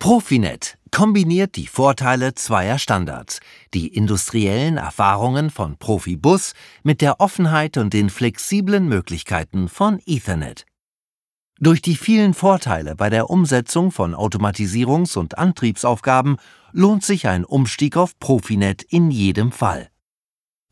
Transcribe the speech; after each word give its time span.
Profinet 0.00 0.78
kombiniert 0.90 1.56
die 1.56 1.66
Vorteile 1.66 2.34
zweier 2.34 2.78
Standards, 2.78 3.38
die 3.74 3.86
industriellen 3.86 4.78
Erfahrungen 4.78 5.50
von 5.50 5.76
Profibus 5.76 6.54
mit 6.82 7.02
der 7.02 7.20
Offenheit 7.20 7.76
und 7.76 7.92
den 7.92 8.08
flexiblen 8.08 8.88
Möglichkeiten 8.88 9.68
von 9.68 10.00
Ethernet. 10.06 10.64
Durch 11.60 11.82
die 11.82 11.96
vielen 11.96 12.32
Vorteile 12.32 12.96
bei 12.96 13.10
der 13.10 13.28
Umsetzung 13.28 13.90
von 13.92 14.14
Automatisierungs- 14.14 15.18
und 15.18 15.36
Antriebsaufgaben 15.36 16.38
lohnt 16.72 17.04
sich 17.04 17.28
ein 17.28 17.44
Umstieg 17.44 17.98
auf 17.98 18.18
Profinet 18.18 18.82
in 18.82 19.10
jedem 19.10 19.52
Fall. 19.52 19.89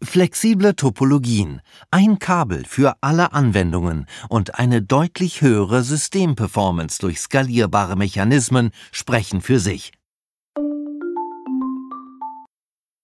Flexible 0.01 0.77
Topologien, 0.77 1.61
ein 1.91 2.21
Kabel 2.21 2.65
für 2.65 2.97
alle 3.01 3.33
Anwendungen 3.33 4.07
und 4.29 4.57
eine 4.57 4.81
deutlich 4.81 5.43
höhere 5.43 5.83
Systemperformance 5.83 7.01
durch 7.01 7.19
skalierbare 7.19 7.97
Mechanismen 7.97 8.71
sprechen 8.93 9.41
für 9.41 9.59
sich. 9.59 9.91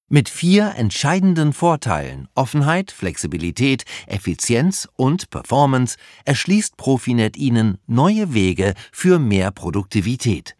Mit 0.09 0.29
vier 0.29 0.75
entscheidenden 0.77 1.53
Vorteilen 1.53 2.29
Offenheit, 2.37 2.93
Flexibilität, 2.93 3.85
Effizienz 4.07 4.89
und 4.95 5.31
Performance 5.31 5.97
erschließt 6.25 6.77
Profinet 6.77 7.37
Ihnen 7.37 7.79
neue 7.89 8.35
Wege 8.35 8.75
für 8.93 9.19
mehr 9.19 9.51
Produktivität. 9.51 10.55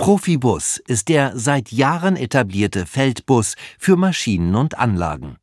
Profibus 0.00 0.78
ist 0.78 1.10
der 1.10 1.38
seit 1.38 1.72
Jahren 1.72 2.16
etablierte 2.16 2.86
Feldbus 2.86 3.54
für 3.78 3.98
Maschinen 3.98 4.54
und 4.54 4.78
Anlagen. 4.78 5.36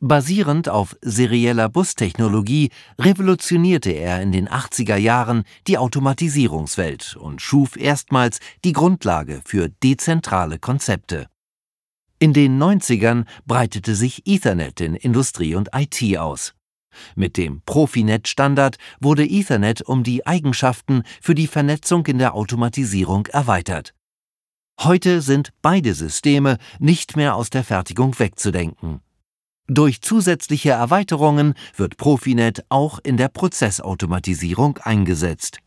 Basierend 0.00 0.70
auf 0.70 0.96
serieller 1.02 1.68
Bustechnologie 1.68 2.70
revolutionierte 2.98 3.90
er 3.90 4.22
in 4.22 4.32
den 4.32 4.48
80er 4.48 4.96
Jahren 4.96 5.42
die 5.66 5.76
Automatisierungswelt 5.76 7.16
und 7.16 7.42
schuf 7.42 7.76
erstmals 7.76 8.38
die 8.64 8.72
Grundlage 8.72 9.42
für 9.44 9.68
dezentrale 9.68 10.58
Konzepte. 10.58 11.26
In 12.18 12.32
den 12.32 12.58
90ern 12.58 13.26
breitete 13.44 13.94
sich 13.94 14.22
Ethernet 14.26 14.80
in 14.80 14.94
Industrie 14.94 15.54
und 15.54 15.68
IT 15.74 16.16
aus. 16.16 16.54
Mit 17.14 17.36
dem 17.36 17.62
Profinet-Standard 17.66 18.76
wurde 19.00 19.26
Ethernet 19.26 19.82
um 19.82 20.02
die 20.02 20.26
Eigenschaften 20.26 21.02
für 21.20 21.34
die 21.34 21.46
Vernetzung 21.46 22.06
in 22.06 22.18
der 22.18 22.34
Automatisierung 22.34 23.26
erweitert. 23.26 23.94
Heute 24.80 25.20
sind 25.20 25.50
beide 25.60 25.94
Systeme 25.94 26.56
nicht 26.78 27.16
mehr 27.16 27.34
aus 27.36 27.50
der 27.50 27.64
Fertigung 27.64 28.18
wegzudenken. 28.18 29.00
Durch 29.66 30.00
zusätzliche 30.00 30.70
Erweiterungen 30.70 31.54
wird 31.76 31.96
Profinet 31.96 32.64
auch 32.70 32.98
in 33.02 33.16
der 33.16 33.28
Prozessautomatisierung 33.28 34.78
eingesetzt. 34.78 35.58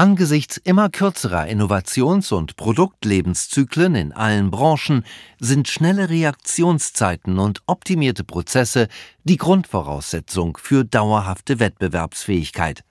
Angesichts 0.00 0.56
immer 0.56 0.88
kürzerer 0.88 1.46
Innovations- 1.46 2.32
und 2.32 2.56
Produktlebenszyklen 2.56 3.94
in 3.94 4.12
allen 4.12 4.50
Branchen 4.50 5.04
sind 5.38 5.68
schnelle 5.68 6.08
Reaktionszeiten 6.08 7.38
und 7.38 7.60
optimierte 7.66 8.24
Prozesse 8.24 8.88
die 9.24 9.36
Grundvoraussetzung 9.36 10.56
für 10.56 10.86
dauerhafte 10.86 11.60
Wettbewerbsfähigkeit. 11.60 12.82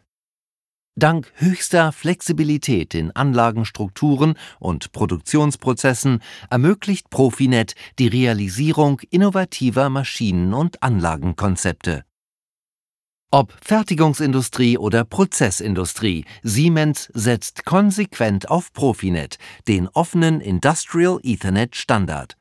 Dank 0.95 1.33
höchster 1.37 1.93
Flexibilität 1.93 2.93
in 2.93 3.09
Anlagenstrukturen 3.09 4.35
und 4.59 4.91
Produktionsprozessen 4.91 6.21
ermöglicht 6.51 7.09
Profinet 7.09 7.73
die 7.97 8.07
Realisierung 8.07 9.01
innovativer 9.09 9.89
Maschinen- 9.89 10.53
und 10.53 10.83
Anlagenkonzepte. 10.83 12.03
Ob 13.31 13.55
Fertigungsindustrie 13.61 14.79
oder 14.79 15.05
Prozessindustrie, 15.05 16.25
Siemens 16.41 17.11
setzt 17.13 17.63
konsequent 17.63 18.49
auf 18.49 18.73
Profinet, 18.73 19.37
den 19.67 19.87
offenen 19.89 20.41
Industrial 20.41 21.19
Ethernet 21.21 21.75
Standard. 21.75 22.37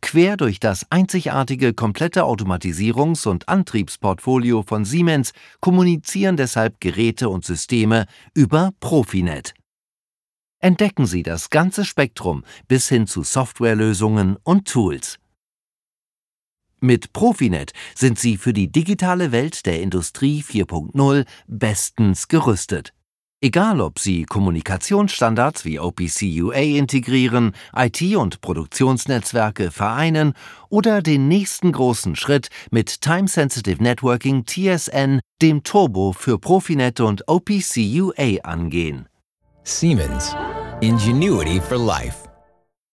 Quer 0.00 0.36
durch 0.36 0.60
das 0.60 0.86
einzigartige 0.90 1.74
komplette 1.74 2.22
Automatisierungs- 2.22 3.26
und 3.26 3.48
Antriebsportfolio 3.48 4.62
von 4.62 4.84
Siemens 4.84 5.32
kommunizieren 5.60 6.36
deshalb 6.36 6.80
Geräte 6.80 7.28
und 7.28 7.44
Systeme 7.44 8.06
über 8.34 8.70
Profinet. 8.78 9.52
Entdecken 10.60 11.06
Sie 11.06 11.24
das 11.24 11.50
ganze 11.50 11.84
Spektrum 11.84 12.44
bis 12.68 12.88
hin 12.88 13.08
zu 13.08 13.24
Softwarelösungen 13.24 14.36
und 14.44 14.68
Tools. 14.68 15.18
Mit 16.80 17.12
Profinet 17.12 17.72
sind 17.94 18.18
Sie 18.18 18.36
für 18.36 18.52
die 18.52 18.70
digitale 18.70 19.32
Welt 19.32 19.66
der 19.66 19.80
Industrie 19.82 20.42
4.0 20.42 21.26
bestens 21.48 22.28
gerüstet. 22.28 22.92
Egal, 23.40 23.80
ob 23.80 24.00
Sie 24.00 24.24
Kommunikationsstandards 24.24 25.64
wie 25.64 25.78
OPC 25.78 26.22
UA 26.40 26.76
integrieren, 26.76 27.52
IT- 27.74 28.16
und 28.16 28.40
Produktionsnetzwerke 28.40 29.70
vereinen 29.70 30.34
oder 30.70 31.02
den 31.02 31.28
nächsten 31.28 31.70
großen 31.70 32.16
Schritt 32.16 32.48
mit 32.72 33.00
Time-Sensitive 33.00 33.80
Networking 33.80 34.44
TSN, 34.44 35.20
dem 35.40 35.62
Turbo 35.62 36.12
für 36.12 36.38
Profinet 36.38 36.98
und 37.00 37.28
OPC 37.28 37.76
UA 37.76 38.42
angehen. 38.42 39.08
Siemens. 39.62 40.34
Ingenuity 40.80 41.60
for 41.60 41.78
Life. 41.78 42.27